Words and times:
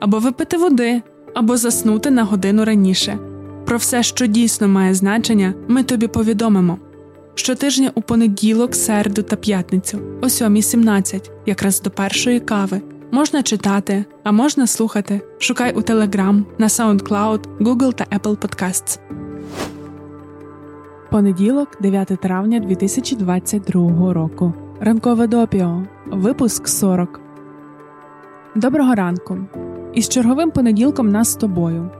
або 0.00 0.18
випити 0.18 0.56
води, 0.56 1.02
або 1.34 1.56
заснути 1.56 2.10
на 2.10 2.24
годину 2.24 2.64
раніше. 2.64 3.18
Про 3.64 3.76
все, 3.76 4.02
що 4.02 4.26
дійсно 4.26 4.68
має 4.68 4.94
значення, 4.94 5.54
ми 5.68 5.82
тобі 5.82 6.06
повідомимо. 6.06 6.78
Щотижня 7.34 7.90
у 7.94 8.02
понеділок, 8.02 8.74
середу 8.74 9.22
та 9.22 9.36
п'ятницю, 9.36 9.98
о 10.22 10.26
7.17, 10.26 11.30
якраз 11.46 11.82
до 11.82 11.90
першої 11.90 12.40
кави. 12.40 12.80
Можна 13.10 13.42
читати, 13.42 14.04
а 14.24 14.32
можна 14.32 14.66
слухати. 14.66 15.20
Шукай 15.38 15.72
у 15.74 15.80
Telegram, 15.80 16.42
на 16.58 16.66
SoundCloud, 16.66 17.40
Google 17.60 17.94
та 17.94 18.04
Apple 18.18 18.36
Podcasts. 18.36 18.98
Понеділок, 21.10 21.68
9 21.80 22.08
травня 22.08 22.60
2022 22.60 24.12
року. 24.12 24.52
Ранкове 24.80 25.26
допіо. 25.26 25.82
Випуск 26.06 26.68
40. 26.68 27.20
Доброго 28.54 28.94
ранку. 28.94 29.38
Із 29.94 30.08
черговим 30.08 30.50
понеділком 30.50 31.08
нас 31.08 31.32
з 31.32 31.36
тобою. 31.36 31.90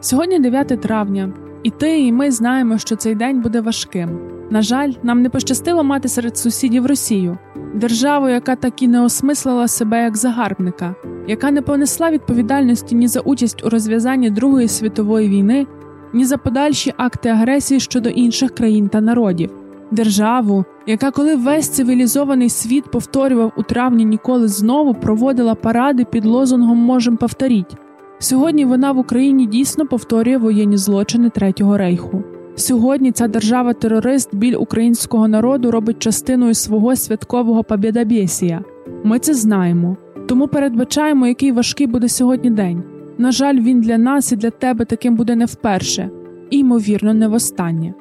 Сьогодні 0.00 0.38
9 0.38 0.68
травня, 0.68 1.32
і 1.62 1.70
ти, 1.70 2.00
і 2.00 2.12
ми 2.12 2.30
знаємо, 2.30 2.78
що 2.78 2.96
цей 2.96 3.14
день 3.14 3.40
буде 3.40 3.60
важким. 3.60 4.18
На 4.50 4.62
жаль, 4.62 4.92
нам 5.02 5.22
не 5.22 5.30
пощастило 5.30 5.84
мати 5.84 6.08
серед 6.08 6.38
сусідів 6.38 6.86
Росію, 6.86 7.38
державу, 7.74 8.28
яка 8.28 8.56
так 8.56 8.82
і 8.82 8.88
не 8.88 9.00
осмислила 9.04 9.68
себе 9.68 10.02
як 10.02 10.16
загарбника, 10.16 10.94
яка 11.26 11.50
не 11.50 11.62
понесла 11.62 12.10
відповідальності 12.10 12.94
ні 12.94 13.08
за 13.08 13.20
участь 13.20 13.64
у 13.64 13.68
розв'язанні 13.68 14.30
Другої 14.30 14.68
світової 14.68 15.28
війни, 15.28 15.66
ні 16.12 16.24
за 16.24 16.36
подальші 16.36 16.94
акти 16.96 17.28
агресії 17.28 17.80
щодо 17.80 18.08
інших 18.08 18.54
країн 18.54 18.88
та 18.88 19.00
народів, 19.00 19.50
державу, 19.90 20.64
яка, 20.88 21.10
коли 21.10 21.36
весь 21.36 21.68
цивілізований 21.68 22.48
світ 22.48 22.90
повторював 22.90 23.52
у 23.56 23.62
травні 23.62 24.04
ніколи 24.04 24.48
знову, 24.48 24.94
проводила 24.94 25.54
паради 25.54 26.04
під 26.04 26.24
лозунгом 26.24 26.78
Можем 26.78 27.16
повторіть. 27.16 27.76
Сьогодні 28.18 28.64
вона 28.64 28.92
в 28.92 28.98
Україні 28.98 29.46
дійсно 29.46 29.86
повторює 29.86 30.36
воєнні 30.36 30.76
злочини 30.76 31.30
Третього 31.30 31.78
рейху. 31.78 32.22
Сьогодні 32.54 33.12
ця 33.12 33.28
держава-терорист 33.28 34.34
біль 34.34 34.56
українського 34.58 35.28
народу 35.28 35.70
робить 35.70 35.98
частиною 35.98 36.54
свого 36.54 36.96
святкового 36.96 37.64
побєдобєсія. 37.64 38.64
Ми 39.04 39.18
це 39.18 39.34
знаємо, 39.34 39.96
тому 40.28 40.48
передбачаємо, 40.48 41.26
який 41.26 41.52
важкий 41.52 41.86
буде 41.86 42.08
сьогодні 42.08 42.50
день. 42.50 42.82
На 43.18 43.32
жаль, 43.32 43.60
він 43.60 43.80
для 43.80 43.98
нас 43.98 44.32
і 44.32 44.36
для 44.36 44.50
тебе 44.50 44.84
таким 44.84 45.16
буде 45.16 45.36
не 45.36 45.44
вперше, 45.44 46.10
і, 46.50 46.58
ймовірно, 46.58 47.14
не 47.14 47.28
востаннє. 47.28 47.94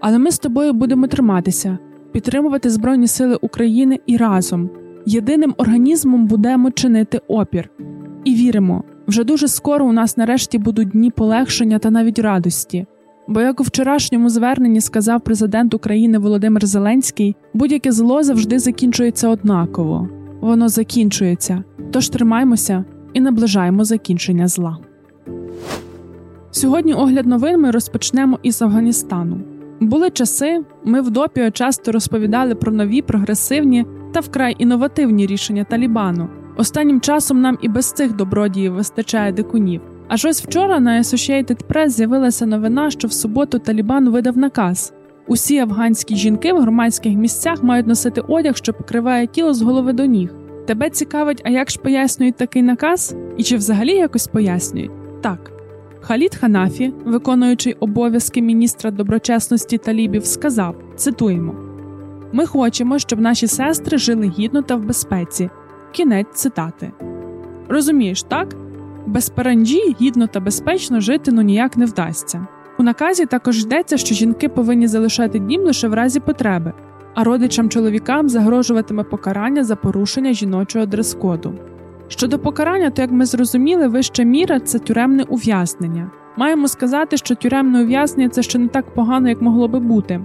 Але 0.00 0.18
ми 0.18 0.30
з 0.30 0.38
тобою 0.38 0.72
будемо 0.72 1.06
триматися, 1.06 1.78
підтримувати 2.12 2.70
Збройні 2.70 3.06
Сили 3.06 3.38
України 3.40 4.00
і 4.06 4.16
разом, 4.16 4.70
єдиним 5.06 5.54
організмом 5.56 6.26
будемо 6.26 6.70
чинити 6.70 7.20
опір. 7.28 7.70
І 8.24 8.34
віримо, 8.34 8.84
вже 9.06 9.24
дуже 9.24 9.48
скоро 9.48 9.86
у 9.86 9.92
нас 9.92 10.16
нарешті 10.16 10.58
будуть 10.58 10.88
дні 10.88 11.10
полегшення 11.10 11.78
та 11.78 11.90
навіть 11.90 12.18
радості. 12.18 12.86
Бо, 13.28 13.40
як 13.40 13.60
у 13.60 13.62
вчорашньому 13.62 14.28
зверненні 14.28 14.80
сказав 14.80 15.20
президент 15.20 15.74
України 15.74 16.18
Володимир 16.18 16.66
Зеленський, 16.66 17.36
будь-яке 17.54 17.92
зло 17.92 18.22
завжди 18.22 18.58
закінчується 18.58 19.28
однаково, 19.28 20.08
воно 20.40 20.68
закінчується. 20.68 21.64
Тож 21.90 22.08
тримаймося 22.08 22.84
і 23.12 23.20
наближаємо 23.20 23.84
закінчення 23.84 24.48
зла. 24.48 24.78
Сьогодні 26.50 26.94
огляд 26.94 27.26
новин 27.26 27.60
ми 27.60 27.70
розпочнемо 27.70 28.38
із 28.42 28.62
Афганістану. 28.62 29.40
Були 29.82 30.10
часи, 30.10 30.60
ми 30.84 31.00
в 31.00 31.10
допіо 31.10 31.50
часто 31.50 31.92
розповідали 31.92 32.54
про 32.54 32.72
нові 32.72 33.02
прогресивні 33.02 33.86
та 34.12 34.20
вкрай 34.20 34.56
інновативні 34.58 35.26
рішення 35.26 35.64
Талібану. 35.64 36.28
Останнім 36.56 37.00
часом 37.00 37.40
нам 37.40 37.58
і 37.62 37.68
без 37.68 37.92
цих 37.92 38.16
добродіїв 38.16 38.72
вистачає 38.72 39.32
дикунів. 39.32 39.80
Аж 40.08 40.24
ось 40.24 40.44
вчора 40.44 40.80
на 40.80 40.98
Associated 40.98 41.66
Press 41.68 41.88
з'явилася 41.88 42.46
новина, 42.46 42.90
що 42.90 43.08
в 43.08 43.12
суботу 43.12 43.58
Талібан 43.58 44.08
видав 44.08 44.38
наказ: 44.38 44.92
усі 45.26 45.58
афганські 45.58 46.16
жінки 46.16 46.52
в 46.52 46.60
громадських 46.60 47.14
місцях 47.14 47.62
мають 47.62 47.86
носити 47.86 48.20
одяг, 48.28 48.56
що 48.56 48.72
покриває 48.72 49.26
тіло 49.26 49.54
з 49.54 49.62
голови 49.62 49.92
до 49.92 50.04
ніг. 50.04 50.34
Тебе 50.66 50.90
цікавить, 50.90 51.42
а 51.44 51.50
як 51.50 51.70
ж 51.70 51.80
пояснюють 51.80 52.36
такий 52.36 52.62
наказ? 52.62 53.16
І 53.36 53.42
чи 53.42 53.56
взагалі 53.56 53.92
якось 53.92 54.26
пояснюють? 54.26 55.22
Так. 55.22 55.51
Халід 56.02 56.34
Ханафі, 56.34 56.92
виконуючий 57.04 57.72
обов'язки 57.72 58.42
міністра 58.42 58.90
доброчесності 58.90 59.78
талібів, 59.78 60.26
сказав: 60.26 60.74
цитуємо: 60.96 61.54
Ми 62.32 62.46
хочемо, 62.46 62.98
щоб 62.98 63.20
наші 63.20 63.46
сестри 63.46 63.98
жили 63.98 64.32
гідно 64.38 64.62
та 64.62 64.76
в 64.76 64.84
безпеці. 64.84 65.50
Кінець 65.92 66.26
цитати. 66.34 66.92
Розумієш, 67.68 68.22
так? 68.22 68.56
Без 69.06 69.28
паранджі 69.28 69.96
гідно 70.00 70.26
та 70.26 70.40
безпечно 70.40 71.00
жити 71.00 71.32
ну 71.32 71.42
ніяк 71.42 71.76
не 71.76 71.84
вдасться. 71.84 72.46
У 72.78 72.82
наказі 72.82 73.26
також 73.26 73.62
йдеться, 73.62 73.96
що 73.96 74.14
жінки 74.14 74.48
повинні 74.48 74.86
залишати 74.86 75.38
дім 75.38 75.60
лише 75.62 75.88
в 75.88 75.94
разі 75.94 76.20
потреби, 76.20 76.72
а 77.14 77.24
родичам 77.24 77.68
чоловікам 77.68 78.28
загрожуватиме 78.28 79.04
покарання 79.04 79.64
за 79.64 79.76
порушення 79.76 80.32
жіночого 80.32 80.86
дрес-коду. 80.86 81.54
Щодо 82.12 82.38
покарання, 82.38 82.90
то 82.90 83.02
як 83.02 83.10
ми 83.10 83.26
зрозуміли, 83.26 83.88
вища 83.88 84.22
міра 84.22 84.60
це 84.60 84.78
тюремне 84.78 85.22
ув'язнення. 85.28 86.10
Маємо 86.36 86.68
сказати, 86.68 87.16
що 87.16 87.34
тюремне 87.34 87.82
ув'язнення 87.82 88.28
це 88.28 88.42
ще 88.42 88.58
не 88.58 88.68
так 88.68 88.94
погано, 88.94 89.28
як 89.28 89.42
могло 89.42 89.68
би 89.68 89.80
бути. 89.80 90.20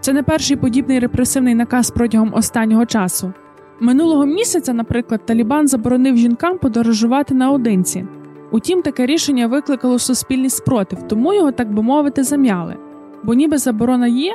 Це 0.00 0.12
не 0.12 0.22
перший 0.22 0.56
подібний 0.56 0.98
репресивний 0.98 1.54
наказ 1.54 1.90
протягом 1.90 2.34
останнього 2.34 2.86
часу. 2.86 3.32
Минулого 3.80 4.26
місяця, 4.26 4.72
наприклад, 4.72 5.26
Талібан 5.26 5.68
заборонив 5.68 6.16
жінкам 6.16 6.58
подорожувати 6.58 7.34
наодинці. 7.34 8.06
Утім, 8.52 8.82
таке 8.82 9.06
рішення 9.06 9.46
викликало 9.46 9.98
суспільний 9.98 10.50
спротив, 10.50 10.98
тому 11.08 11.34
його, 11.34 11.52
так 11.52 11.74
би 11.74 11.82
мовити, 11.82 12.22
зам'яли. 12.22 12.76
Бо 13.24 13.34
ніби 13.34 13.58
заборона 13.58 14.06
є, 14.06 14.32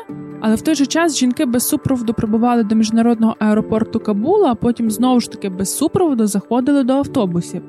але 0.48 0.56
в 0.56 0.62
той 0.62 0.76
же 0.76 0.86
час 0.86 1.18
жінки 1.18 1.46
без 1.46 1.68
супроводу 1.68 2.14
прибували 2.14 2.64
до 2.64 2.76
міжнародного 2.76 3.36
аеропорту 3.40 4.00
Кабула, 4.00 4.52
а 4.52 4.56
потім 4.56 4.92
знову 4.92 5.20
ж 5.20 5.32
таки 5.32 5.50
без 5.50 5.78
супроводу 5.78 6.28
заходили 6.28 6.84
до 6.84 6.94
автобусів. 6.94 7.62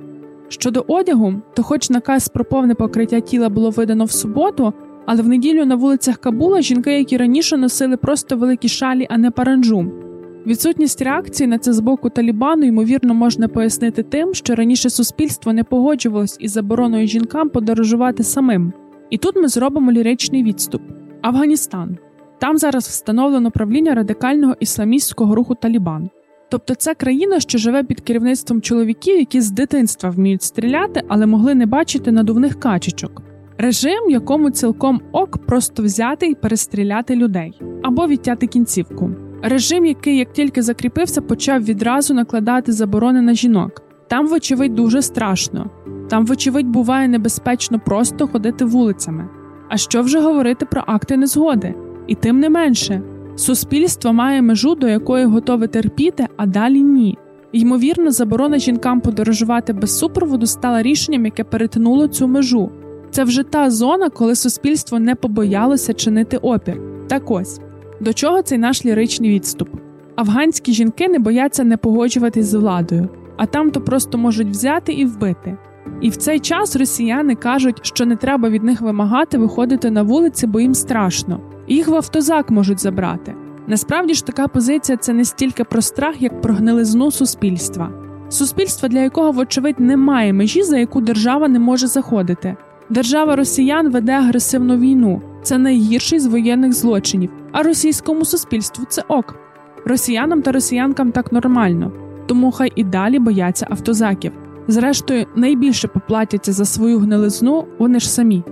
Щодо 0.49 0.85
одягу, 0.89 1.35
то, 1.55 1.63
хоч 1.63 1.91
наказ 1.91 2.29
про 2.29 2.45
повне 2.45 2.75
покриття 2.75 3.21
тіла 3.21 3.49
було 3.49 3.71
видано 3.71 4.05
в 4.05 4.11
суботу, 4.11 4.73
але 5.07 5.23
в 5.23 5.29
неділю 5.29 5.65
на 5.65 5.75
вулицях 5.75 6.17
Кабула 6.17 6.61
жінки, 6.61 6.99
які 6.99 7.17
раніше 7.17 7.57
носили 7.57 7.97
просто 7.97 8.37
великі 8.37 8.69
шалі, 8.69 9.07
а 9.11 9.19
не 9.19 9.31
паранджу. 9.31 9.93
Відсутність 10.47 11.03
реакції 11.03 11.47
на 11.47 11.59
це 11.59 11.73
з 11.73 11.81
боку 11.81 12.11
Талібану 12.11 12.67
ймовірно 12.67 13.15
можна 13.15 13.49
пояснити 13.49 14.03
тим, 14.03 14.35
що 14.35 14.55
раніше 14.55 14.91
суспільство 14.91 15.53
не 15.53 15.65
погоджувалось 15.65 16.37
із 16.41 16.53
забороною 16.53 17.07
жінкам 17.07 17.49
подорожувати 17.49 18.23
самим. 18.23 18.73
І 19.11 19.19
тут 19.19 19.37
ми 19.37 19.49
зробимо 19.49 19.93
ліричний 19.93 20.43
відступ: 20.43 20.83
Афганістан. 21.23 21.99
Там 22.39 22.59
зараз 22.59 22.89
встановлено 22.89 23.51
правління 23.51 23.95
радикального 23.95 24.55
ісламістського 24.61 25.35
руху 25.35 25.55
Талібан. 25.55 26.11
Тобто 26.51 26.75
це 26.75 26.95
країна, 26.95 27.41
що 27.41 27.59
живе 27.59 27.83
під 27.83 28.01
керівництвом 28.01 28.63
чоловіків, 28.63 29.19
які 29.19 29.41
з 29.41 29.51
дитинства 29.51 30.11
вміють 30.11 30.43
стріляти, 30.43 31.03
але 31.09 31.27
могли 31.27 31.55
не 31.55 31.67
бачити 31.67 32.13
надувних 32.13 32.61
качечок. 32.61 33.23
Режим, 33.59 34.11
якому 34.11 34.51
цілком 34.51 35.01
ок 35.13 35.47
просто 35.47 35.83
взяти 35.83 36.27
і 36.27 36.35
перестріляти 36.35 37.17
людей 37.17 37.61
або 37.83 38.07
відтяти 38.07 38.47
кінцівку. 38.47 39.11
Режим, 39.43 39.87
який, 39.87 40.19
як 40.19 40.33
тільки 40.33 40.63
закріпився, 40.63 41.23
почав 41.23 41.65
відразу 41.65 42.15
накладати 42.15 42.73
заборони 42.73 43.23
на 43.23 43.35
жінок. 43.35 43.83
Там, 44.09 44.27
вочевидь, 44.27 44.75
дуже 44.75 45.03
страшно. 45.03 45.71
Там, 46.11 46.27
вочевидь, 46.27 46.67
буває 46.67 47.09
небезпечно 47.09 47.81
просто 47.81 48.27
ходити 48.27 48.65
вулицями. 48.65 49.29
А 49.69 49.77
що 49.77 50.03
вже 50.03 50.21
говорити 50.21 50.67
про 50.67 50.85
акти 50.87 51.17
незгоди? 51.17 51.75
І 52.07 52.15
тим 52.15 52.41
не 52.41 52.51
менше, 52.51 53.03
суспільство 53.37 54.13
має 54.13 54.43
межу, 54.43 54.75
до 54.75 54.89
якої 54.89 55.25
готове 55.25 55.67
терпіти, 55.67 56.27
а 56.37 56.47
далі 56.47 56.83
ні. 56.83 57.19
Ймовірно, 57.53 58.11
заборона 58.11 58.59
жінкам 58.59 59.01
подорожувати 59.01 59.73
без 59.73 59.99
супроводу 59.99 60.47
стала 60.47 60.83
рішенням, 60.83 61.25
яке 61.25 61.45
перетнуло 61.45 62.09
цю 62.09 62.29
межу. 62.29 62.71
Це 63.11 63.25
вже 63.25 63.43
та 63.43 63.71
зона, 63.71 64.11
коли 64.11 64.35
суспільство 64.35 64.99
не 64.99 65.15
побоялося 65.15 65.93
чинити 65.93 66.37
опір. 66.37 66.81
Так 67.09 67.31
ось 67.31 67.61
до 68.01 68.13
чого 68.13 68.43
цей 68.43 68.59
наш 68.59 68.85
ліричний 68.85 69.31
відступ? 69.31 69.69
Афганські 70.17 70.73
жінки 70.73 71.09
не 71.09 71.19
бояться 71.19 71.65
не 71.65 71.77
погоджуватись 71.77 72.47
з 72.47 72.55
владою, 72.55 73.09
а 73.37 73.47
там 73.47 73.71
то 73.71 73.81
просто 73.81 74.19
можуть 74.19 74.49
взяти 74.49 74.93
і 74.93 75.05
вбити. 75.05 75.57
І 76.01 76.09
в 76.09 76.17
цей 76.17 76.41
час 76.41 76.77
росіяни 76.77 77.35
кажуть, 77.35 77.79
що 77.83 78.07
не 78.07 78.17
треба 78.17 78.49
від 78.49 78.63
них 78.63 78.81
вимагати 78.81 79.39
виходити 79.39 79.91
на 79.91 80.03
вулиці, 80.03 80.47
бо 80.47 80.61
їм 80.61 80.75
страшно. 80.75 81.41
Їх 81.69 81.89
в 81.89 81.95
автозак 81.95 82.51
можуть 82.51 82.81
забрати. 82.81 83.35
Насправді 83.67 84.15
ж 84.15 84.27
така 84.27 84.49
позиція 84.49 84.99
це 84.99 85.13
не 85.13 85.25
стільки 85.25 85.65
про 85.65 85.83
страх, 85.83 86.23
як 86.23 86.41
про 86.41 86.55
гнилизну 86.55 87.11
суспільства. 87.11 87.91
Суспільство, 88.29 88.89
для 88.89 89.01
якого, 89.01 89.33
вочевидь, 89.33 89.81
немає 89.81 90.33
межі, 90.33 90.63
за 90.63 90.79
яку 90.79 91.01
держава 91.01 91.49
не 91.49 91.59
може 91.59 91.87
заходити. 91.87 92.57
Держава 92.91 93.37
росіян 93.37 93.91
веде 93.91 94.13
агресивну 94.13 94.77
війну. 94.77 95.23
Це 95.43 95.59
найгірший 95.59 96.19
з 96.19 96.27
воєнних 96.27 96.73
злочинів, 96.73 97.31
а 97.53 97.63
російському 97.63 98.25
суспільству 98.25 98.85
це 98.89 99.03
ок. 99.09 99.35
Росіянам 99.85 100.43
та 100.43 100.53
росіянкам 100.53 101.13
так 101.13 101.33
нормально, 101.33 101.93
тому 102.27 102.53
хай 102.53 102.73
і 102.77 102.85
далі 102.85 103.19
бояться 103.19 103.67
автозаків. 103.71 104.33
Зрештою, 104.69 105.27
найбільше 105.37 105.89
поплатяться 105.89 106.53
за 106.53 106.65
свою 106.65 106.99
гнилизну 106.99 107.65
вони 107.79 108.01
ж 108.01 108.11
самі. 108.11 108.43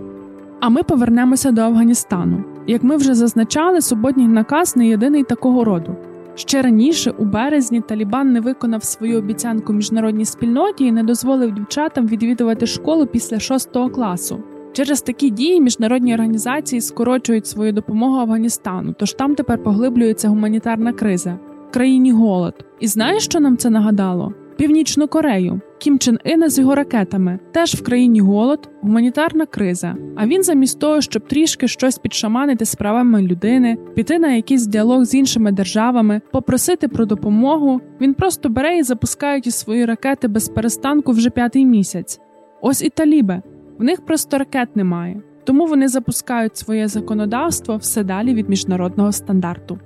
А 0.60 0.68
ми 0.68 0.82
повернемося 0.82 1.50
до 1.50 1.60
Афганістану. 1.60 2.44
Як 2.66 2.82
ми 2.82 2.96
вже 2.96 3.14
зазначали, 3.14 3.80
суботній 3.80 4.28
наказ 4.28 4.76
не 4.76 4.88
єдиний 4.88 5.22
такого 5.22 5.64
роду. 5.64 5.96
Ще 6.34 6.62
раніше, 6.62 7.10
у 7.10 7.24
березні, 7.24 7.80
Талібан 7.80 8.32
не 8.32 8.40
виконав 8.40 8.84
свою 8.84 9.18
обіцянку 9.18 9.72
міжнародній 9.72 10.24
спільноті 10.24 10.84
і 10.84 10.92
не 10.92 11.02
дозволив 11.02 11.54
дівчатам 11.54 12.06
відвідувати 12.06 12.66
школу 12.66 13.06
після 13.06 13.40
шостого 13.40 13.90
класу. 13.90 14.38
Через 14.72 15.02
такі 15.02 15.30
дії 15.30 15.60
міжнародні 15.60 16.14
організації 16.14 16.80
скорочують 16.80 17.46
свою 17.46 17.72
допомогу 17.72 18.16
Афганістану, 18.16 18.94
тож 18.98 19.12
там 19.12 19.34
тепер 19.34 19.62
поглиблюється 19.62 20.28
гуманітарна 20.28 20.92
криза 20.92 21.38
в 21.68 21.72
країні 21.72 22.12
голод. 22.12 22.54
І 22.80 22.86
знаєш, 22.86 23.24
що 23.24 23.40
нам 23.40 23.56
це 23.56 23.70
нагадало? 23.70 24.34
Північну 24.56 25.08
Корею, 25.08 25.60
Кім 25.84 25.98
Чен 25.98 26.18
Ина 26.24 26.48
з 26.48 26.58
його 26.58 26.74
ракетами, 26.74 27.38
теж 27.52 27.74
в 27.74 27.82
країні 27.82 28.20
голод, 28.20 28.68
гуманітарна 28.80 29.46
криза. 29.46 29.96
А 30.16 30.26
він 30.26 30.42
замість 30.42 30.80
того, 30.80 31.00
щоб 31.00 31.28
трішки 31.28 31.68
щось 31.68 31.98
підшаманити 31.98 32.64
справами 32.64 33.22
людини, 33.22 33.78
піти 33.94 34.18
на 34.18 34.32
якийсь 34.32 34.66
діалог 34.66 35.04
з 35.04 35.14
іншими 35.14 35.52
державами, 35.52 36.20
попросити 36.32 36.88
про 36.88 37.06
допомогу, 37.06 37.80
він 38.00 38.14
просто 38.14 38.48
бере 38.48 38.78
і 38.78 38.82
запускає 38.82 39.40
ті 39.40 39.50
свої 39.50 39.84
ракети 39.84 40.28
без 40.28 40.48
перестанку 40.48 41.12
вже 41.12 41.30
п'ятий 41.30 41.66
місяць. 41.66 42.20
Ось 42.60 42.82
і 42.82 42.88
таліби. 42.88 43.42
В 43.78 43.84
них 43.84 44.04
просто 44.04 44.38
ракет 44.38 44.76
немає, 44.76 45.22
тому 45.44 45.66
вони 45.66 45.88
запускають 45.88 46.56
своє 46.56 46.88
законодавство 46.88 47.76
все 47.76 48.04
далі 48.04 48.34
від 48.34 48.48
міжнародного 48.48 49.12
стандарту. 49.12 49.78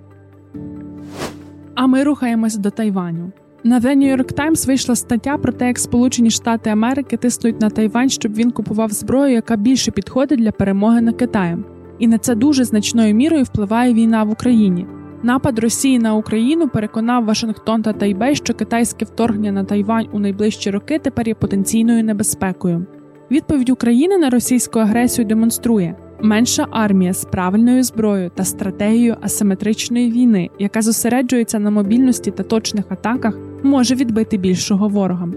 А 1.74 1.86
ми 1.86 2.04
рухаємось 2.04 2.56
до 2.56 2.70
Тайваню. 2.70 3.32
На 3.64 3.80
The 3.80 3.96
New 3.96 4.16
York 4.16 4.34
Times 4.34 4.66
вийшла 4.66 4.96
стаття 4.96 5.38
про 5.38 5.52
те, 5.52 5.66
як 5.66 5.78
Сполучені 5.78 6.30
Штати 6.30 6.70
Америки 6.70 7.16
тиснуть 7.16 7.60
на 7.60 7.70
Тайвань, 7.70 8.08
щоб 8.08 8.34
він 8.34 8.50
купував 8.50 8.90
зброю, 8.90 9.32
яка 9.32 9.56
більше 9.56 9.90
підходить 9.90 10.38
для 10.38 10.52
перемоги 10.52 11.00
над 11.00 11.16
Китаєм. 11.16 11.64
І 11.98 12.08
на 12.08 12.18
це 12.18 12.34
дуже 12.34 12.64
значною 12.64 13.14
мірою 13.14 13.44
впливає 13.44 13.94
війна 13.94 14.24
в 14.24 14.30
Україні. 14.30 14.86
Напад 15.22 15.58
Росії 15.58 15.98
на 15.98 16.14
Україну 16.14 16.68
переконав 16.68 17.24
Вашингтон 17.24 17.82
та 17.82 17.92
Тайбей, 17.92 18.34
що 18.34 18.54
китайське 18.54 19.04
вторгнення 19.04 19.52
на 19.52 19.64
Тайвань 19.64 20.08
у 20.12 20.18
найближчі 20.18 20.70
роки 20.70 20.98
тепер 20.98 21.28
є 21.28 21.34
потенційною 21.34 22.04
небезпекою. 22.04 22.86
Відповідь 23.30 23.70
України 23.70 24.18
на 24.18 24.30
російську 24.30 24.78
агресію 24.78 25.24
демонструє 25.24 25.96
менша 26.22 26.66
армія 26.70 27.12
з 27.12 27.24
правильною 27.24 27.82
зброєю 27.82 28.30
та 28.34 28.44
стратегією 28.44 29.16
асиметричної 29.20 30.10
війни, 30.10 30.50
яка 30.58 30.82
зосереджується 30.82 31.58
на 31.58 31.70
мобільності 31.70 32.30
та 32.30 32.42
точних 32.42 32.84
атаках, 32.88 33.38
може 33.62 33.94
відбити 33.94 34.36
більшого 34.36 34.88
ворога. 34.88 35.28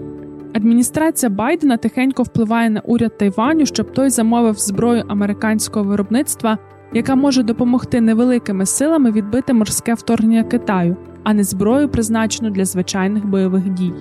Адміністрація 0.54 1.30
Байдена 1.30 1.76
тихенько 1.76 2.22
впливає 2.22 2.70
на 2.70 2.80
уряд 2.80 3.18
Тайваню, 3.18 3.66
щоб 3.66 3.92
той 3.92 4.10
замовив 4.10 4.58
зброю 4.58 5.04
американського 5.08 5.84
виробництва, 5.84 6.58
яка 6.92 7.14
може 7.14 7.42
допомогти 7.42 8.00
невеликими 8.00 8.66
силами 8.66 9.10
відбити 9.10 9.52
морське 9.52 9.94
вторгнення 9.94 10.44
Китаю, 10.44 10.96
а 11.24 11.34
не 11.34 11.44
зброю, 11.44 11.88
призначену 11.88 12.50
для 12.50 12.64
звичайних 12.64 13.26
бойових 13.26 13.68
дій. 13.68 13.92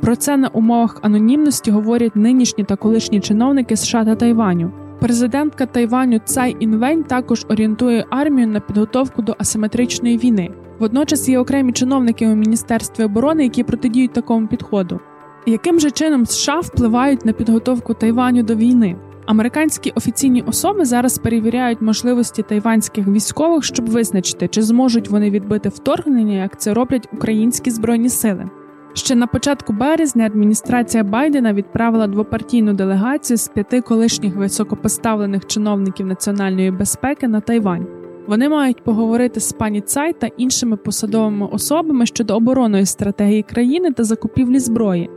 Про 0.00 0.16
це 0.16 0.36
на 0.36 0.48
умовах 0.48 0.98
анонімності 1.02 1.70
говорять 1.70 2.16
нинішні 2.16 2.64
та 2.64 2.76
колишні 2.76 3.20
чиновники 3.20 3.76
США 3.76 4.04
та 4.04 4.14
Тайваню. 4.14 4.72
Президентка 5.00 5.66
Тайваню 5.66 6.20
Цай 6.24 6.56
Інвень 6.60 7.04
також 7.04 7.46
орієнтує 7.48 8.06
армію 8.10 8.48
на 8.48 8.60
підготовку 8.60 9.22
до 9.22 9.34
асиметричної 9.38 10.18
війни. 10.18 10.50
Водночас 10.78 11.28
є 11.28 11.38
окремі 11.38 11.72
чиновники 11.72 12.28
у 12.28 12.34
міністерстві 12.34 13.04
оборони, 13.04 13.44
які 13.44 13.62
протидіють 13.62 14.12
такому 14.12 14.46
підходу. 14.46 15.00
Яким 15.46 15.80
же 15.80 15.90
чином 15.90 16.26
США 16.26 16.60
впливають 16.60 17.24
на 17.24 17.32
підготовку 17.32 17.94
Тайваню 17.94 18.42
до 18.42 18.54
війни? 18.54 18.96
Американські 19.26 19.90
офіційні 19.90 20.42
особи 20.42 20.84
зараз 20.84 21.18
перевіряють 21.18 21.82
можливості 21.82 22.42
тайванських 22.42 23.08
військових, 23.08 23.64
щоб 23.64 23.90
визначити, 23.90 24.48
чи 24.48 24.62
зможуть 24.62 25.10
вони 25.10 25.30
відбити 25.30 25.68
вторгнення, 25.68 26.34
як 26.34 26.60
це 26.60 26.74
роблять 26.74 27.08
українські 27.12 27.70
збройні 27.70 28.08
сили. 28.08 28.50
Ще 28.94 29.14
на 29.14 29.26
початку 29.26 29.72
березня 29.72 30.26
адміністрація 30.26 31.04
Байдена 31.04 31.52
відправила 31.52 32.06
двопартійну 32.06 32.74
делегацію 32.74 33.36
з 33.36 33.48
п'яти 33.48 33.80
колишніх 33.80 34.36
високопоставлених 34.36 35.46
чиновників 35.46 36.06
національної 36.06 36.70
безпеки 36.70 37.28
на 37.28 37.40
Тайвань. 37.40 37.86
Вони 38.26 38.48
мають 38.48 38.84
поговорити 38.84 39.40
з 39.40 39.52
пані 39.52 39.80
Цай 39.80 40.12
та 40.12 40.26
іншими 40.26 40.76
посадовими 40.76 41.46
особами 41.46 42.06
щодо 42.06 42.36
оборонної 42.36 42.86
стратегії 42.86 43.42
країни 43.42 43.90
та 43.92 44.04
закупівлі 44.04 44.58
зброї. 44.58 45.10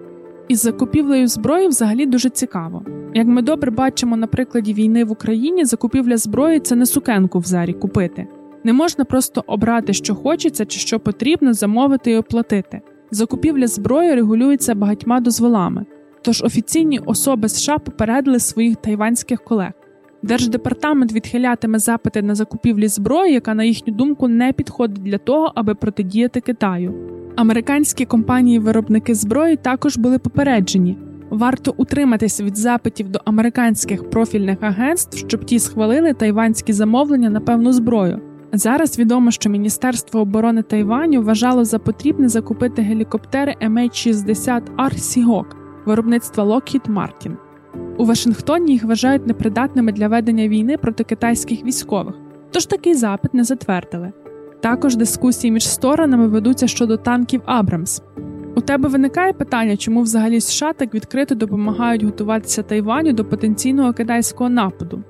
Із 0.48 0.62
закупівлею 0.62 1.28
зброї 1.28 1.68
взагалі 1.68 2.06
дуже 2.06 2.30
цікаво. 2.30 2.84
Як 3.14 3.28
ми 3.28 3.42
добре 3.42 3.72
бачимо 3.72 4.18
на 4.18 4.28
прикладі 4.28 4.74
війни 4.74 5.04
в 5.04 5.12
Україні, 5.12 5.66
закупівля 5.66 6.18
зброї 6.18 6.60
це 6.60 6.76
не 6.76 6.86
сукенку 6.86 7.40
в 7.40 7.44
зарі 7.44 7.74
купити. 7.74 8.28
Не 8.64 8.74
можна 8.74 9.06
просто 9.06 9.44
обрати, 9.48 9.94
що 9.94 10.16
хочеться 10.16 10.66
чи 10.66 10.80
що 10.80 11.00
потрібно, 11.00 11.54
замовити 11.54 12.12
і 12.12 12.18
оплатити. 12.18 12.82
Закупівля 13.12 13.68
зброї 13.68 14.16
регулюється 14.16 14.76
багатьма 14.76 15.20
дозволами, 15.20 15.86
тож 16.22 16.44
офіційні 16.44 17.00
особи 17.00 17.50
США 17.50 17.78
попередили 17.78 18.40
своїх 18.40 18.76
тайванських 18.76 19.44
колег. 19.44 19.72
Держдепартамент 20.24 21.14
відхилятиме 21.14 21.80
запити 21.80 22.22
на 22.22 22.36
закупівлі 22.36 22.88
зброї, 22.88 23.34
яка, 23.34 23.54
на 23.54 23.64
їхню 23.64 23.94
думку, 23.94 24.28
не 24.28 24.54
підходить 24.54 25.04
для 25.04 25.18
того, 25.18 25.52
аби 25.56 25.76
протидіяти 25.76 26.42
Китаю. 26.42 26.94
Американські 27.36 28.06
компанії-виробники 28.06 29.16
зброї 29.16 29.56
також 29.56 29.98
були 29.98 30.20
попереджені. 30.20 30.98
Варто 31.30 31.74
утриматися 31.78 32.44
від 32.44 32.58
запитів 32.58 33.10
до 33.10 33.20
американських 33.26 34.10
профільних 34.10 34.58
агентств, 34.62 35.18
щоб 35.18 35.46
ті 35.46 35.60
схвалили 35.60 36.14
тайванські 36.14 36.74
замовлення 36.74 37.30
на 37.30 37.40
певну 37.40 37.74
зброю. 37.74 38.22
Зараз 38.54 39.00
відомо, 39.00 39.32
що 39.32 39.50
Міністерство 39.50 40.20
оборони 40.20 40.62
Тайваню 40.62 41.22
вважало 41.22 41.66
за 41.66 41.80
потрібне 41.80 42.30
закупити 42.30 42.82
гелікоптери 42.82 43.56
MH-60R 43.62 44.94
Seahawk 44.94 45.46
виробництва 45.86 46.44
Lockheed 46.44 46.94
Martin. 46.94 47.36
У 47.98 48.06
Вашингтоні 48.06 48.72
їх 48.72 48.84
вважають 48.84 49.28
непридатними 49.28 49.92
для 49.92 50.08
ведення 50.08 50.48
війни 50.48 50.78
проти 50.78 51.04
китайських 51.04 51.64
військових, 51.66 52.16
тож 52.52 52.66
такий 52.66 52.94
запит 52.94 53.34
не 53.34 53.44
затвердили. 53.44 54.12
Також 54.62 54.96
дискусії 54.96 55.52
між 55.52 55.70
сторонами 55.70 56.28
ведуться 56.28 56.68
щодо 56.68 56.98
танків 56.98 57.42
Абрамс. 57.46 58.02
У 58.56 58.62
тебе 58.62 58.90
виникає 58.90 59.34
питання, 59.34 59.78
чому 59.78 60.02
взагалі 60.02 60.42
США 60.42 60.74
так 60.74 60.94
відкрито 60.94 61.36
допомагають 61.36 62.04
готуватися 62.04 62.64
Тайваню 62.64 63.14
до 63.14 63.26
потенційного 63.26 63.94
китайського 63.94 64.50
нападу. 64.50 65.04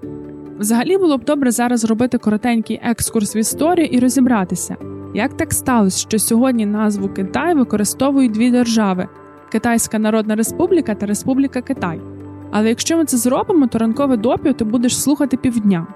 Взагалі 0.62 0.98
було 0.98 1.18
б 1.18 1.24
добре 1.24 1.52
зараз 1.52 1.80
зробити 1.80 2.18
коротенький 2.18 2.80
екскурс 2.84 3.36
в 3.36 3.38
історію 3.38 3.88
і 3.92 4.00
розібратися, 4.00 4.76
як 5.14 5.38
так 5.38 5.54
сталося, 5.54 6.00
що 6.00 6.20
сьогодні 6.20 6.66
назву 6.66 7.10
Китай 7.10 7.56
використовують 7.56 8.32
дві 8.32 8.52
держави 8.52 9.08
Китайська 9.52 10.00
Народна 10.00 10.36
Республіка 10.36 10.96
та 10.96 11.06
Республіка 11.06 11.62
Китай. 11.62 12.02
Але 12.52 12.70
якщо 12.70 12.98
ми 12.98 13.06
це 13.06 13.18
зробимо, 13.18 13.68
то 13.68 13.78
ранкове 13.78 14.18
допіо 14.18 14.54
ти 14.54 14.64
будеш 14.64 15.02
слухати 15.02 15.38
півдня. 15.38 15.88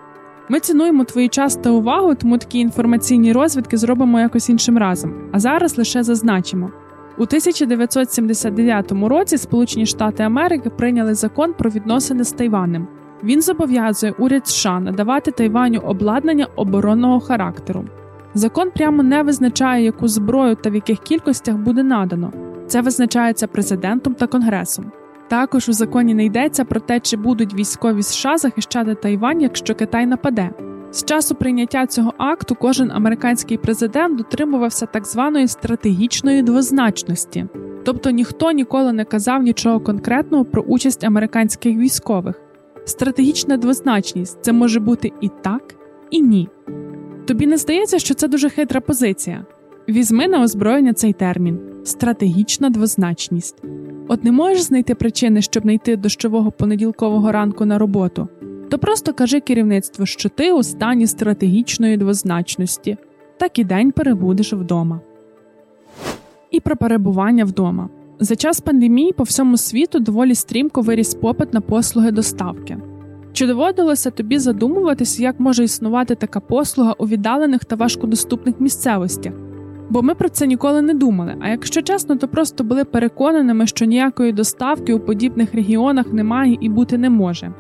Ми 0.50 0.60
цінуємо 0.60 1.04
твій 1.04 1.28
час 1.28 1.56
та 1.56 1.70
увагу, 1.70 2.16
тому 2.16 2.38
такі 2.38 2.60
інформаційні 2.60 3.34
розвідки 3.34 3.78
зробимо 3.78 4.20
якось 4.20 4.50
іншим 4.50 4.78
разом. 4.78 5.14
А 5.32 5.40
зараз 5.40 5.78
лише 5.78 6.04
зазначимо. 6.04 6.72
У 7.18 7.24
1979 7.24 8.92
році 8.92 9.38
Сполучені 9.38 9.86
Штати 9.86 10.24
Америки 10.24 10.70
прийняли 10.70 11.14
закон 11.14 11.54
про 11.54 11.70
відносини 11.70 12.24
з 12.24 12.32
Тайванем. 12.32 12.88
Він 13.24 13.42
зобов'язує 13.42 14.14
уряд 14.20 14.48
США 14.48 14.80
надавати 14.80 15.32
Тайваню 15.32 15.80
обладнання 15.80 16.48
оборонного 16.56 17.20
характеру. 17.20 17.86
Закон 18.34 18.72
прямо 18.72 19.04
не 19.04 19.24
визначає, 19.24 19.84
яку 19.84 20.08
зброю 20.08 20.56
та 20.56 20.70
в 20.70 20.76
яких 20.76 21.00
кількостях 21.00 21.56
буде 21.56 21.84
надано. 21.84 22.32
Це 22.68 22.82
визначається 22.82 23.48
президентом 23.48 24.14
та 24.14 24.28
конгресом. 24.28 24.92
Також 25.28 25.70
у 25.70 25.74
законі 25.74 26.14
не 26.14 26.26
йдеться 26.26 26.66
про 26.66 26.80
те, 26.80 27.00
чи 27.00 27.18
будуть 27.18 27.54
військові 27.54 28.04
США 28.04 28.38
захищати 28.38 28.96
Тайвань, 28.96 29.42
якщо 29.42 29.76
Китай 29.76 30.06
нападе. 30.06 30.50
З 30.92 31.04
часу 31.04 31.36
прийняття 31.36 31.88
цього 31.88 32.14
акту 32.18 32.56
кожен 32.56 32.92
американський 32.92 33.58
президент 33.58 34.18
дотримувався 34.18 34.86
так 34.86 35.06
званої 35.06 35.48
стратегічної 35.48 36.44
двозначності. 36.44 37.46
Тобто 37.86 38.10
ніхто 38.10 38.52
ніколи 38.52 38.94
не 38.94 39.06
казав 39.06 39.44
нічого 39.44 39.80
конкретного 39.80 40.46
про 40.46 40.62
участь 40.62 41.04
американських 41.04 41.78
військових. 41.78 42.45
Стратегічна 42.86 43.58
двозначність 43.58 44.38
це 44.42 44.54
може 44.54 44.80
бути 44.80 45.12
і 45.22 45.30
так, 45.42 45.76
і 46.12 46.22
ні. 46.22 46.50
Тобі 47.26 47.48
не 47.48 47.58
здається, 47.58 48.00
що 48.00 48.14
це 48.14 48.28
дуже 48.28 48.50
хитра 48.50 48.82
позиція. 48.82 49.46
Візьми 49.90 50.28
на 50.28 50.42
озброєння 50.42 50.94
цей 50.94 51.14
термін 51.14 51.60
стратегічна 51.84 52.70
двозначність. 52.70 53.64
От 54.08 54.24
не 54.24 54.32
можеш 54.32 54.62
знайти 54.62 54.96
причини, 54.96 55.42
щоб 55.42 55.66
не 55.66 55.74
йти 55.74 55.96
дощового 55.96 56.52
понеділкового 56.52 57.32
ранку 57.32 57.66
на 57.66 57.78
роботу, 57.78 58.28
то 58.70 58.78
просто 58.78 59.14
кажи 59.14 59.40
керівництву, 59.40 60.06
що 60.06 60.30
ти 60.30 60.52
у 60.52 60.64
стані 60.64 61.08
стратегічної 61.08 61.98
двозначності, 61.98 62.98
так 63.38 63.60
і 63.60 63.64
день 63.64 63.92
перебудеш 63.92 64.54
вдома. 64.54 65.02
І 66.52 66.60
про 66.60 66.76
перебування 66.76 67.46
вдома. 67.46 67.90
За 68.20 68.36
час 68.36 68.62
пандемії 68.62 69.14
по 69.14 69.24
всьому 69.24 69.58
світу 69.58 70.00
доволі 70.00 70.36
стрімко 70.36 70.82
виріс 70.82 71.16
попит 71.16 71.54
на 71.54 71.62
послуги 71.62 72.12
доставки. 72.12 72.78
Чи 73.34 73.48
доводилося 73.48 74.12
тобі 74.12 74.40
задумуватись, 74.40 75.20
як 75.20 75.40
може 75.40 75.64
існувати 75.64 76.16
така 76.16 76.40
послуга 76.40 76.96
у 76.98 77.08
віддалених 77.08 77.66
та 77.66 77.76
важкодоступних 77.76 78.56
місцевостях? 78.60 79.34
Бо 79.90 80.02
ми 80.02 80.16
про 80.16 80.30
це 80.30 80.48
ніколи 80.48 80.82
не 80.82 80.94
думали. 80.94 81.36
А 81.42 81.50
якщо 81.50 81.82
чесно, 81.82 82.16
то 82.16 82.28
просто 82.28 82.64
були 82.64 82.86
переконаними, 82.86 83.68
що 83.68 83.86
ніякої 83.86 84.32
доставки 84.32 84.94
у 84.94 85.00
подібних 85.00 85.54
регіонах 85.54 86.14
немає 86.14 86.58
і 86.62 86.70
бути 86.70 86.98
не 86.98 87.10
може. 87.10 87.54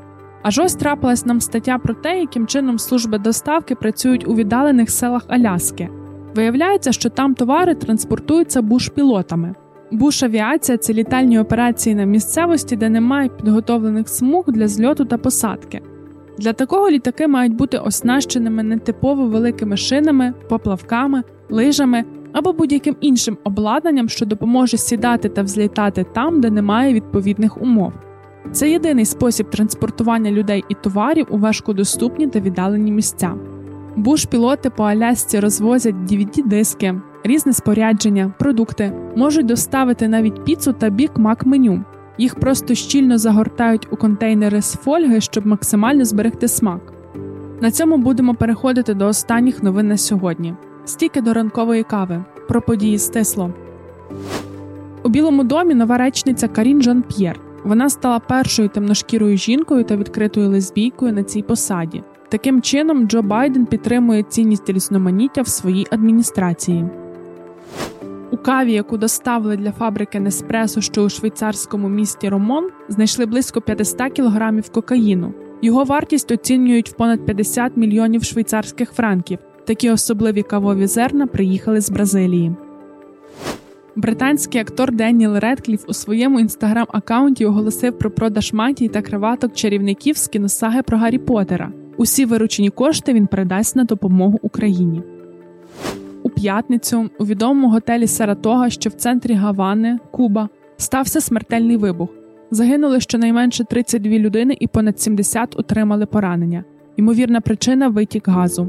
Аж 0.44 0.60
ось 0.60 0.76
трапилась 0.76 1.26
нам 1.26 1.42
стаття 1.42 1.78
про 1.78 1.94
те, 1.94 2.20
яким 2.20 2.48
чином 2.48 2.80
служби 2.80 3.18
доставки 3.18 3.76
працюють 3.76 4.28
у 4.28 4.36
віддалених 4.36 4.90
селах 4.90 5.24
Аляски. 5.28 5.90
Виявляється, 6.36 6.92
що 6.92 7.10
там 7.10 7.36
товари 7.36 7.76
транспортуються 7.76 8.62
буш-пілотами. 8.62 9.56
Буш-авіація 9.96 10.78
це 10.78 10.94
літальні 10.94 11.40
операції 11.40 11.96
на 11.96 12.04
місцевості, 12.04 12.76
де 12.76 12.90
немає 12.90 13.30
підготовлених 13.30 14.10
смуг 14.10 14.44
для 14.48 14.68
зльоту 14.68 15.06
та 15.06 15.18
посадки. 15.18 15.82
Для 16.38 16.54
такого 16.54 16.90
літаки 16.90 17.28
мають 17.28 17.56
бути 17.56 17.78
оснащеними 17.78 18.64
нетипово 18.64 19.26
великими 19.26 19.78
шинами, 19.78 20.34
поплавками, 20.50 21.24
лижами 21.50 22.04
або 22.34 22.54
будь-яким 22.54 22.96
іншим 23.02 23.38
обладнанням, 23.44 24.10
що 24.10 24.26
допоможе 24.26 24.78
сідати 24.78 25.30
та 25.30 25.42
взлітати 25.42 26.06
там, 26.14 26.42
де 26.42 26.50
немає 26.50 26.94
відповідних 26.94 27.62
умов. 27.62 27.94
Це 28.52 28.72
єдиний 28.72 29.06
спосіб 29.06 29.50
транспортування 29.50 30.32
людей 30.32 30.64
і 30.70 30.74
товарів 30.74 31.28
у 31.30 31.38
важкодоступні 31.38 32.28
та 32.28 32.40
віддалені 32.40 32.92
місця. 32.92 33.34
Буш-пілоти 33.96 34.70
по 34.70 34.84
Алясці 34.84 35.40
розвозять 35.40 35.96
dvd 35.96 36.48
диски 36.48 37.02
різне 37.26 37.54
спорядження, 37.54 38.34
продукти, 38.40 38.92
можуть 39.16 39.46
доставити 39.46 40.08
навіть 40.08 40.44
піцу 40.44 40.74
та 40.74 40.90
бік 40.90 41.12
мак 41.16 41.46
меню. 41.46 41.84
Їх 42.18 42.36
просто 42.36 42.76
щільно 42.76 43.18
загортають 43.18 43.88
у 43.92 43.96
контейнери 43.96 44.62
з 44.62 44.74
фольги, 44.74 45.22
щоб 45.22 45.48
максимально 45.48 46.06
зберегти 46.06 46.48
смак. 46.48 46.94
На 47.62 47.72
цьому 47.72 47.98
будемо 47.98 48.36
переходити 48.36 48.94
до 48.94 49.08
останніх 49.08 49.64
новин 49.64 49.88
на 49.88 49.98
сьогодні. 49.98 50.54
Стільки 50.86 51.22
до 51.22 51.34
ранкової 51.34 51.84
кави. 51.84 52.24
Про 52.48 52.62
події 52.62 53.00
стисло. 53.00 53.54
У 55.04 55.10
Білому 55.10 55.44
домі 55.44 55.74
нова 55.74 55.98
речниця 55.98 56.48
Карін 56.48 56.82
Жан 56.82 57.02
П'єр. 57.02 57.40
Вона 57.64 57.90
стала 57.90 58.20
першою 58.20 58.70
темношкірою 58.70 59.38
жінкою 59.38 59.84
та 59.84 59.96
відкритою 59.96 60.50
лесбійкою 60.50 61.14
на 61.14 61.24
цій 61.24 61.42
посаді. 61.42 62.04
Таким 62.30 62.62
чином, 62.62 63.08
Джо 63.08 63.22
Байден 63.22 63.66
підтримує 63.66 64.24
цінність 64.24 64.70
різноманіття 64.70 65.42
в 65.42 65.48
своїй 65.48 65.88
адміністрації. 65.92 66.86
У 68.36 68.38
каві, 68.38 68.74
яку 68.74 68.98
доставили 68.98 69.58
для 69.58 69.72
фабрики 69.72 70.20
Неспресо, 70.20 70.82
що 70.82 71.04
у 71.04 71.10
швейцарському 71.10 71.90
місті 71.90 72.30
Ромон, 72.30 72.70
знайшли 72.90 73.26
близько 73.26 73.62
500 73.62 74.12
кілограмів 74.14 74.70
кокаїну. 74.70 75.34
Його 75.62 75.84
вартість 75.84 76.32
оцінюють 76.32 76.90
в 76.90 76.94
понад 76.94 77.26
50 77.26 77.78
мільйонів 77.78 78.24
швейцарських 78.24 78.92
франків. 78.92 79.40
Такі 79.66 79.90
особливі 79.90 80.42
кавові 80.42 80.88
зерна 80.88 81.28
приїхали 81.28 81.82
з 81.82 81.90
Бразилії. 81.90 82.56
Британський 83.96 84.62
актор 84.62 84.92
Деніел 84.92 85.38
Редкліф 85.38 85.86
у 85.88 85.94
своєму 85.94 86.40
інстаграм-аккаунті 86.40 87.46
оголосив 87.46 87.98
про 87.98 88.12
продаж 88.12 88.54
матій 88.54 88.88
та 88.88 89.02
криваток 89.02 89.54
чарівників 89.54 90.18
з 90.18 90.28
кіносаги 90.28 90.82
про 90.82 90.98
Гаррі 90.98 91.18
Поттера. 91.18 91.72
Усі 91.98 92.26
виручені 92.26 92.70
кошти 92.70 93.14
він 93.14 93.28
передасть 93.28 93.76
на 93.76 93.84
допомогу 93.84 94.40
Україні. 94.42 95.04
У 96.26 96.30
п'ятницю 96.30 97.10
у 97.20 97.26
відомому 97.26 97.70
готелі 97.70 98.08
Саратога, 98.08 98.70
що 98.70 98.90
в 98.90 98.94
центрі 98.94 99.34
Гавани, 99.34 100.00
Куба, 100.12 100.50
стався 100.78 101.22
смертельний 101.22 101.78
вибух. 101.78 102.10
Загинули 102.52 103.00
щонайменше 103.00 103.64
32 103.64 104.12
людини 104.12 104.58
і 104.60 104.68
понад 104.68 105.00
70 105.00 105.60
отримали 105.60 106.06
поранення. 106.06 106.64
Ймовірна 106.98 107.42
причина 107.42 107.88
витік 107.88 108.28
газу. 108.28 108.68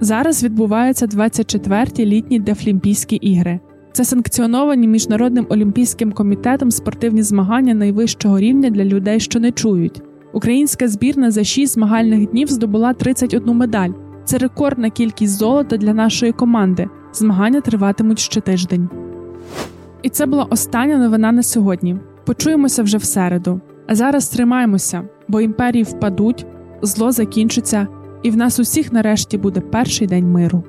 Зараз 0.00 0.44
відбуваються 0.44 1.06
24-ті 1.06 2.06
літні 2.06 2.40
Дефлімпійські 2.40 3.16
ігри. 3.16 3.60
Це 3.92 4.04
санкціоновані 4.04 4.88
міжнародним 4.88 5.46
олімпійським 5.48 6.12
комітетом 6.12 6.70
спортивні 6.70 7.22
змагання 7.22 7.74
найвищого 7.74 8.38
рівня 8.38 8.70
для 8.70 8.84
людей, 8.84 9.20
що 9.20 9.40
не 9.40 9.52
чують. 9.52 10.02
Українська 10.32 10.88
збірна 10.88 11.30
за 11.30 11.44
6 11.44 11.74
змагальних 11.74 12.30
днів 12.30 12.48
здобула 12.48 12.92
31 12.92 13.54
медаль. 13.54 13.90
Це 14.28 14.38
рекордна 14.38 14.90
кількість 14.90 15.38
золота 15.38 15.76
для 15.76 15.94
нашої 15.94 16.32
команди. 16.32 16.88
Змагання 17.12 17.60
триватимуть 17.60 18.18
ще 18.18 18.40
тиждень. 18.40 18.88
І 20.02 20.08
це 20.08 20.26
була 20.26 20.44
остання 20.44 20.98
новина 20.98 21.32
на 21.32 21.42
сьогодні. 21.42 21.96
Почуємося 22.24 22.82
вже 22.82 22.98
в 22.98 23.04
середу. 23.04 23.60
А 23.86 23.94
зараз 23.94 24.28
тримаємося, 24.28 25.02
бо 25.28 25.40
імперії 25.40 25.82
впадуть, 25.82 26.46
зло 26.82 27.12
закінчиться, 27.12 27.86
і 28.22 28.30
в 28.30 28.36
нас 28.36 28.58
усіх 28.58 28.92
нарешті 28.92 29.38
буде 29.38 29.60
перший 29.60 30.06
день 30.06 30.32
миру. 30.32 30.64